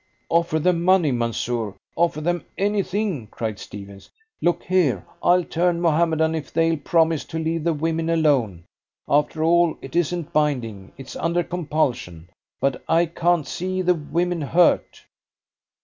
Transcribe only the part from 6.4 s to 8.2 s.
they'll promise to leave the women